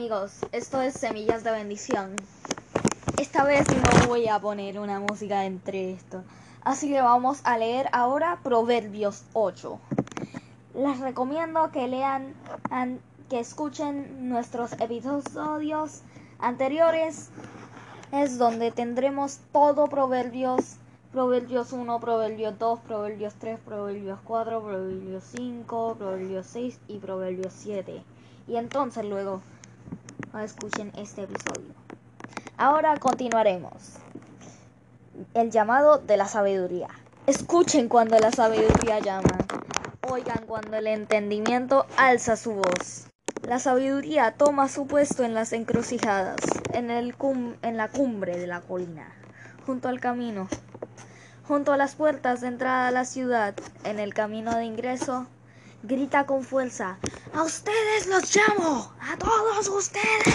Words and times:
amigos, 0.00 0.32
esto 0.52 0.80
es 0.80 0.94
Semillas 0.94 1.44
de 1.44 1.50
Bendición. 1.50 2.16
Esta 3.18 3.44
vez 3.44 3.66
no 3.68 4.08
voy 4.08 4.28
a 4.28 4.40
poner 4.40 4.78
una 4.78 4.98
música 4.98 5.44
entre 5.44 5.92
esto. 5.92 6.22
Así 6.62 6.88
que 6.88 7.02
vamos 7.02 7.42
a 7.44 7.58
leer 7.58 7.86
ahora 7.92 8.38
Proverbios 8.42 9.24
8. 9.34 9.78
Les 10.76 11.00
recomiendo 11.00 11.70
que 11.70 11.86
lean, 11.86 12.32
que 13.28 13.40
escuchen 13.40 14.30
nuestros 14.30 14.72
episodios 14.80 16.00
anteriores. 16.38 17.28
Es 18.10 18.38
donde 18.38 18.70
tendremos 18.70 19.40
todo 19.52 19.86
Proverbios. 19.88 20.76
Proverbios 21.12 21.74
1, 21.74 22.00
Proverbios 22.00 22.58
2, 22.58 22.80
Proverbios 22.80 23.34
3, 23.34 23.60
Proverbios 23.60 24.18
4, 24.24 24.62
Proverbios 24.62 25.24
5, 25.36 25.96
Proverbios 25.98 26.46
6 26.46 26.80
y 26.88 26.98
Proverbios 27.00 27.52
7. 27.52 28.02
Y 28.48 28.56
entonces 28.56 29.04
luego 29.04 29.42
escuchen 30.38 30.92
este 30.96 31.22
episodio. 31.22 31.74
Ahora 32.56 32.96
continuaremos. 32.98 33.94
El 35.34 35.50
llamado 35.50 35.98
de 35.98 36.16
la 36.16 36.26
sabiduría. 36.26 36.88
Escuchen 37.26 37.88
cuando 37.88 38.18
la 38.18 38.30
sabiduría 38.30 39.00
llama. 39.00 39.36
Oigan 40.08 40.46
cuando 40.46 40.76
el 40.76 40.86
entendimiento 40.86 41.86
alza 41.96 42.36
su 42.36 42.54
voz. 42.54 43.08
La 43.46 43.58
sabiduría 43.58 44.32
toma 44.32 44.68
su 44.68 44.86
puesto 44.86 45.24
en 45.24 45.34
las 45.34 45.52
encrucijadas, 45.52 46.40
en, 46.72 46.90
el 46.90 47.14
en 47.62 47.76
la 47.76 47.88
cumbre 47.88 48.36
de 48.38 48.46
la 48.46 48.60
colina, 48.60 49.12
junto 49.66 49.88
al 49.88 49.98
camino, 49.98 50.48
junto 51.48 51.72
a 51.72 51.76
las 51.76 51.96
puertas 51.96 52.40
de 52.40 52.48
entrada 52.48 52.88
a 52.88 52.92
la 52.92 53.04
ciudad, 53.04 53.54
en 53.84 53.98
el 53.98 54.14
camino 54.14 54.54
de 54.54 54.64
ingreso 54.64 55.26
grita 55.82 56.26
con 56.26 56.42
fuerza, 56.42 56.98
a 57.34 57.42
ustedes 57.42 58.06
los 58.06 58.34
llamo, 58.34 58.92
a 59.00 59.16
todos 59.16 59.68
ustedes. 59.68 60.34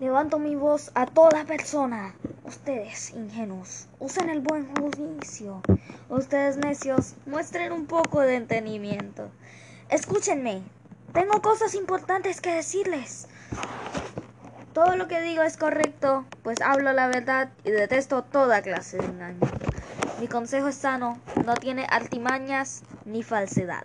Levanto 0.00 0.38
mi 0.38 0.56
voz 0.56 0.90
a 0.94 1.06
toda 1.06 1.44
persona. 1.44 2.14
Ustedes, 2.44 3.10
ingenuos, 3.10 3.86
usen 4.00 4.28
el 4.28 4.40
buen 4.40 4.68
juicio. 4.74 5.62
Ustedes, 6.08 6.56
necios, 6.56 7.14
muestren 7.24 7.72
un 7.72 7.86
poco 7.86 8.20
de 8.20 8.34
entendimiento. 8.34 9.30
Escúchenme, 9.88 10.62
tengo 11.12 11.40
cosas 11.40 11.74
importantes 11.74 12.40
que 12.40 12.54
decirles. 12.54 13.28
Todo 14.74 14.96
lo 14.96 15.06
que 15.06 15.20
digo 15.20 15.42
es 15.42 15.56
correcto, 15.56 16.24
pues 16.42 16.60
hablo 16.62 16.92
la 16.92 17.06
verdad 17.06 17.50
y 17.64 17.70
detesto 17.70 18.22
toda 18.22 18.62
clase 18.62 18.98
de 18.98 19.04
engaño. 19.04 19.40
Mi 20.22 20.28
consejo 20.28 20.68
es 20.68 20.76
sano, 20.76 21.18
no 21.44 21.56
tiene 21.56 21.84
artimañas 21.90 22.84
ni 23.04 23.24
falsedad. 23.24 23.82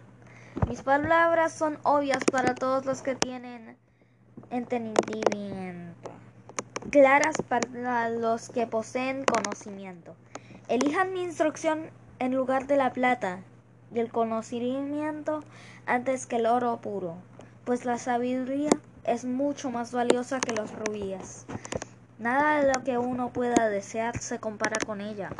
Mis 0.69 0.83
palabras 0.83 1.51
son 1.51 1.79
obvias 1.81 2.23
para 2.25 2.53
todos 2.53 2.85
los 2.85 3.01
que 3.01 3.15
tienen 3.15 3.75
entendimiento, 4.51 6.11
claras 6.91 7.37
para 7.41 8.11
los 8.11 8.49
que 8.49 8.67
poseen 8.67 9.25
conocimiento. 9.25 10.15
Elijan 10.67 11.11
mi 11.11 11.23
instrucción 11.23 11.89
en 12.19 12.35
lugar 12.35 12.67
de 12.67 12.77
la 12.77 12.93
plata 12.93 13.39
y 13.91 13.97
el 13.97 14.11
conocimiento 14.11 15.43
antes 15.87 16.27
que 16.27 16.35
el 16.35 16.45
oro 16.45 16.79
puro, 16.81 17.15
pues 17.65 17.83
la 17.83 17.97
sabiduría 17.97 18.69
es 19.05 19.25
mucho 19.25 19.71
más 19.71 19.91
valiosa 19.91 20.39
que 20.39 20.53
los 20.53 20.71
rubíes. 20.71 21.47
Nada 22.19 22.61
de 22.61 22.71
lo 22.71 22.83
que 22.83 22.99
uno 22.99 23.33
pueda 23.33 23.69
desear 23.69 24.19
se 24.19 24.37
compara 24.37 24.77
con 24.85 25.01
ella. 25.01 25.31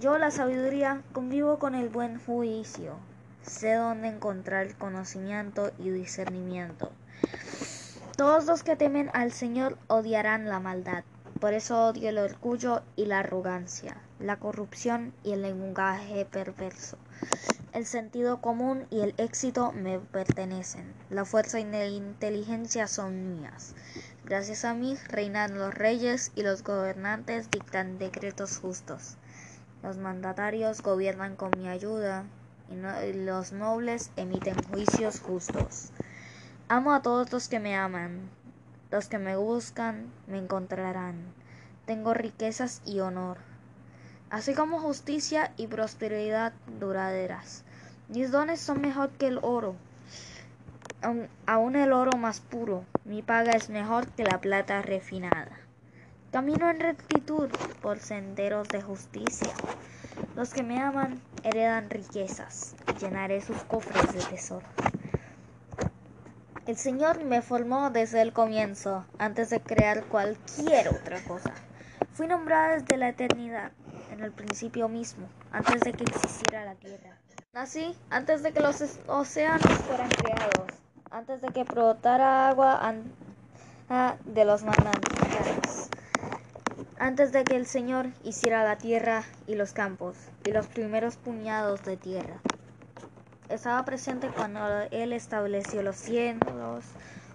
Yo, 0.00 0.16
la 0.16 0.30
sabiduría, 0.30 1.02
convivo 1.12 1.58
con 1.58 1.74
el 1.74 1.90
buen 1.90 2.18
juicio. 2.18 2.96
Sé 3.42 3.74
dónde 3.74 4.08
encontrar 4.08 4.74
conocimiento 4.76 5.70
y 5.78 5.90
discernimiento. 5.90 6.90
Todos 8.16 8.46
los 8.46 8.62
que 8.62 8.74
temen 8.74 9.10
al 9.12 9.32
Señor 9.32 9.76
odiarán 9.88 10.48
la 10.48 10.60
maldad. 10.60 11.04
Por 11.40 11.52
eso 11.52 11.88
odio 11.88 12.08
el 12.08 12.16
orgullo 12.16 12.82
y 12.96 13.04
la 13.04 13.18
arrogancia, 13.18 13.98
la 14.18 14.38
corrupción 14.38 15.12
y 15.24 15.32
el 15.32 15.42
lenguaje 15.42 16.24
perverso. 16.24 16.96
El 17.74 17.84
sentido 17.84 18.40
común 18.40 18.86
y 18.90 19.00
el 19.00 19.14
éxito 19.18 19.72
me 19.72 19.98
pertenecen. 19.98 20.92
La 21.10 21.26
fuerza 21.26 21.60
y 21.60 21.64
la 21.64 21.86
inteligencia 21.86 22.86
son 22.86 23.40
mías. 23.40 23.74
Gracias 24.24 24.64
a 24.64 24.72
mí 24.72 24.96
reinan 25.08 25.58
los 25.58 25.74
reyes 25.74 26.32
y 26.34 26.42
los 26.42 26.62
gobernantes 26.62 27.50
dictan 27.50 27.98
decretos 27.98 28.58
justos. 28.58 29.18
Los 29.82 29.96
mandatarios 29.96 30.80
gobiernan 30.80 31.34
con 31.34 31.50
mi 31.58 31.68
ayuda 31.68 32.24
y, 32.70 33.12
los 33.12 33.52
nobles 33.52 34.10
emiten 34.16 34.54
juicios 34.70 35.20
justos. 35.20 35.90
Amo 36.68 36.92
a 36.92 37.02
todos 37.02 37.32
los 37.32 37.48
que 37.48 37.58
me 37.58 37.76
aman. 37.76 38.30
Los 38.90 39.08
que 39.08 39.18
me 39.18 39.36
buscan 39.36 40.06
me 40.28 40.38
encontrarán. 40.38 41.16
Tengo 41.86 42.14
riquezas 42.14 42.80
y 42.86 43.00
honor, 43.00 43.38
así 44.30 44.54
como 44.54 44.78
justicia 44.78 45.52
y 45.56 45.66
prosperidad 45.66 46.52
duraderas. 46.78 47.64
Mis 48.08 48.30
dones 48.30 48.60
son 48.60 48.80
mejor 48.80 49.10
que 49.10 49.26
el 49.26 49.40
oro, 49.42 49.74
aún 51.46 51.76
el 51.76 51.92
oro 51.92 52.16
más 52.16 52.40
puro. 52.40 52.84
Mi 53.04 53.22
paga 53.22 53.52
es 53.52 53.68
mejor 53.68 54.06
que 54.06 54.22
la 54.22 54.40
plata 54.40 54.80
refinada. 54.82 55.61
Camino 56.32 56.70
en 56.70 56.80
rectitud 56.80 57.50
por 57.82 57.98
senderos 57.98 58.66
de 58.68 58.80
justicia. 58.80 59.52
Los 60.34 60.54
que 60.54 60.62
me 60.62 60.80
aman 60.80 61.20
heredan 61.42 61.90
riquezas. 61.90 62.74
Llenaré 62.98 63.42
sus 63.42 63.62
cofres 63.64 64.14
de 64.14 64.20
tesoros. 64.20 64.64
El 66.64 66.78
Señor 66.78 67.22
me 67.22 67.42
formó 67.42 67.90
desde 67.90 68.22
el 68.22 68.32
comienzo, 68.32 69.04
antes 69.18 69.50
de 69.50 69.60
crear 69.60 70.04
cualquier 70.04 70.88
otra 70.88 71.22
cosa. 71.24 71.52
Fui 72.14 72.26
nombrada 72.26 72.78
desde 72.78 72.96
la 72.96 73.10
eternidad, 73.10 73.72
en 74.10 74.24
el 74.24 74.32
principio 74.32 74.88
mismo, 74.88 75.26
antes 75.50 75.82
de 75.82 75.92
que 75.92 76.04
existiera 76.04 76.64
la 76.64 76.76
tierra. 76.76 77.18
Nací 77.52 77.94
antes 78.08 78.42
de 78.42 78.52
que 78.52 78.60
los 78.60 78.82
océanos 79.06 79.70
fueran 79.86 80.08
creados, 80.08 80.80
antes 81.10 81.42
de 81.42 81.48
que 81.48 81.64
brotara 81.64 82.48
agua 82.48 82.94
de 84.24 84.44
los 84.46 84.62
manantiales 84.62 85.81
antes 87.02 87.32
de 87.32 87.42
que 87.42 87.56
el 87.56 87.66
Señor 87.66 88.10
hiciera 88.22 88.62
la 88.62 88.78
tierra 88.78 89.24
y 89.48 89.56
los 89.56 89.72
campos 89.72 90.14
y 90.44 90.52
los 90.52 90.68
primeros 90.68 91.16
puñados 91.16 91.82
de 91.82 91.96
tierra. 91.96 92.36
Estaba 93.48 93.84
presente 93.84 94.28
cuando 94.28 94.60
Él 94.92 95.12
estableció 95.12 95.82
los 95.82 95.96
cielos, 95.96 96.84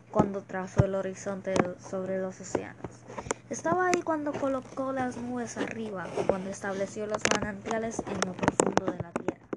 cuando 0.09 0.41
trazó 0.41 0.85
el 0.85 0.95
horizonte 0.95 1.53
sobre 1.81 2.17
los 2.21 2.39
océanos. 2.39 2.79
Estaba 3.49 3.87
ahí 3.87 4.01
cuando 4.03 4.31
colocó 4.31 4.93
las 4.93 5.17
nubes 5.17 5.57
arriba, 5.57 6.07
cuando 6.29 6.49
estableció 6.49 7.05
los 7.05 7.21
manantiales 7.35 8.01
en 8.07 8.21
lo 8.25 8.33
profundo 8.35 8.85
de 8.85 9.03
la 9.03 9.11
tierra. 9.11 9.47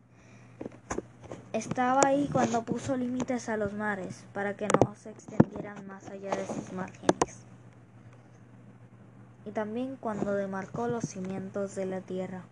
Estaba 1.53 2.01
ahí 2.05 2.29
cuando 2.33 2.65
puso 2.65 2.97
límites 2.97 3.49
a 3.49 3.57
los 3.57 3.75
mares 3.75 4.25
para 4.35 4.57
que 4.57 4.67
no 4.67 4.93
se 4.97 5.11
extendieran 5.11 5.87
más 5.87 6.09
allá 6.09 6.35
de 6.35 6.49
sus 6.49 6.73
márgenes 6.73 7.50
y 9.51 9.53
también 9.53 9.97
cuando 9.97 10.33
demarcó 10.33 10.87
los 10.87 11.03
cimientos 11.03 11.75
de 11.75 11.85
la 11.85 12.01
tierra. 12.01 12.45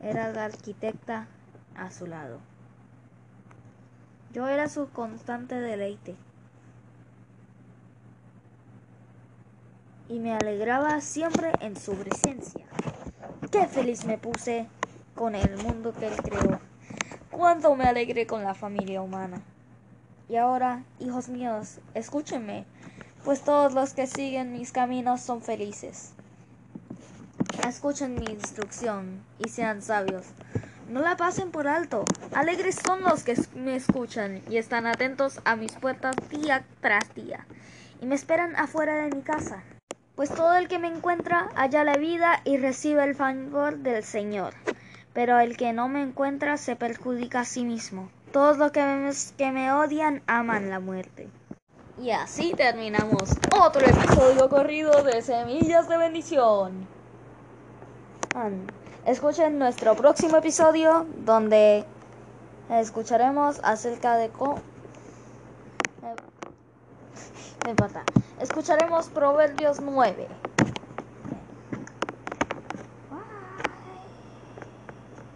Era 0.00 0.32
la 0.32 0.46
arquitecta 0.46 1.28
a 1.76 1.90
su 1.90 2.06
lado. 2.06 2.38
Yo 4.32 4.48
era 4.48 4.70
su 4.70 4.88
constante 4.88 5.54
deleite. 5.60 6.16
Y 10.08 10.18
me 10.18 10.32
alegraba 10.32 11.02
siempre 11.02 11.52
en 11.60 11.76
su 11.76 11.92
presencia. 11.92 12.64
Qué 13.50 13.66
feliz 13.66 14.06
me 14.06 14.16
puse 14.16 14.68
con 15.14 15.34
el 15.34 15.58
mundo 15.58 15.92
que 15.92 16.06
él 16.06 16.16
creó. 16.22 16.58
Cuánto 17.30 17.76
me 17.76 17.84
alegré 17.84 18.26
con 18.26 18.42
la 18.42 18.54
familia 18.54 19.02
humana. 19.02 19.42
Y 20.30 20.36
ahora, 20.36 20.84
hijos 21.00 21.28
míos, 21.28 21.80
escúchenme 21.92 22.64
pues 23.26 23.42
todos 23.42 23.74
los 23.74 23.92
que 23.92 24.06
siguen 24.06 24.52
mis 24.52 24.70
caminos 24.70 25.20
son 25.20 25.42
felices. 25.42 26.12
Escuchen 27.66 28.14
mi 28.14 28.26
instrucción 28.26 29.20
y 29.44 29.48
sean 29.48 29.82
sabios. 29.82 30.26
No 30.88 31.00
la 31.00 31.16
pasen 31.16 31.50
por 31.50 31.66
alto. 31.66 32.04
Alegres 32.32 32.76
son 32.86 33.02
los 33.02 33.24
que 33.24 33.34
me 33.56 33.74
escuchan 33.74 34.42
y 34.48 34.58
están 34.58 34.86
atentos 34.86 35.40
a 35.44 35.56
mis 35.56 35.72
puertas 35.72 36.14
día 36.30 36.64
tras 36.80 37.12
día 37.16 37.44
y 38.00 38.06
me 38.06 38.14
esperan 38.14 38.54
afuera 38.54 38.94
de 38.94 39.16
mi 39.16 39.22
casa. 39.22 39.64
Pues 40.14 40.32
todo 40.32 40.54
el 40.54 40.68
que 40.68 40.78
me 40.78 40.86
encuentra 40.86 41.48
halla 41.56 41.82
la 41.82 41.96
vida 41.96 42.40
y 42.44 42.58
recibe 42.58 43.02
el 43.02 43.16
favor 43.16 43.78
del 43.78 44.04
Señor. 44.04 44.54
Pero 45.14 45.40
el 45.40 45.56
que 45.56 45.72
no 45.72 45.88
me 45.88 46.00
encuentra 46.00 46.58
se 46.58 46.76
perjudica 46.76 47.40
a 47.40 47.44
sí 47.44 47.64
mismo. 47.64 48.08
Todos 48.30 48.56
los 48.56 48.70
que 48.70 48.84
me, 48.84 49.10
que 49.36 49.50
me 49.50 49.72
odian 49.72 50.22
aman 50.28 50.70
la 50.70 50.78
muerte. 50.78 51.28
Y 51.98 52.10
así 52.10 52.52
terminamos 52.52 53.30
otro 53.58 53.80
episodio 53.80 54.50
corrido 54.50 55.02
de 55.02 55.22
Semillas 55.22 55.88
de 55.88 55.96
Bendición. 55.96 56.86
Escuchen 59.06 59.58
nuestro 59.58 59.96
próximo 59.96 60.36
episodio 60.36 61.06
donde 61.24 61.86
escucharemos 62.68 63.60
acerca 63.62 64.16
de 64.16 64.28
cómo... 64.28 64.60
No 67.64 67.70
importa. 67.70 68.04
Escucharemos 68.40 69.08
Proverbios 69.08 69.80
9. 69.80 70.28